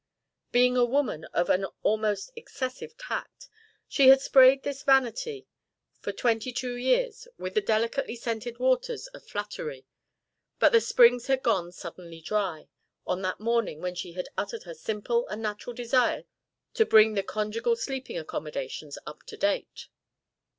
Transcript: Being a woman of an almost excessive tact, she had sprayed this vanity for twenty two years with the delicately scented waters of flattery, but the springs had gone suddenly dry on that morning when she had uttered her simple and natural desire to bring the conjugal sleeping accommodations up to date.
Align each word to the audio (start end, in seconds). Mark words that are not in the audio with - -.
Being 0.51 0.77
a 0.77 0.83
woman 0.83 1.25
of 1.25 1.47
an 1.51 1.63
almost 1.83 2.31
excessive 2.35 2.97
tact, 2.97 3.47
she 3.87 4.07
had 4.07 4.19
sprayed 4.19 4.63
this 4.63 4.81
vanity 4.81 5.45
for 5.99 6.11
twenty 6.11 6.51
two 6.51 6.73
years 6.75 7.27
with 7.37 7.53
the 7.53 7.61
delicately 7.61 8.15
scented 8.15 8.57
waters 8.57 9.05
of 9.05 9.23
flattery, 9.27 9.85
but 10.57 10.71
the 10.71 10.81
springs 10.81 11.27
had 11.27 11.43
gone 11.43 11.71
suddenly 11.71 12.19
dry 12.19 12.67
on 13.05 13.21
that 13.21 13.39
morning 13.39 13.79
when 13.79 13.93
she 13.93 14.13
had 14.13 14.27
uttered 14.39 14.63
her 14.63 14.73
simple 14.73 15.27
and 15.27 15.43
natural 15.43 15.75
desire 15.75 16.23
to 16.73 16.83
bring 16.83 17.13
the 17.13 17.21
conjugal 17.21 17.75
sleeping 17.75 18.17
accommodations 18.17 18.97
up 19.05 19.21
to 19.27 19.37
date. 19.37 19.87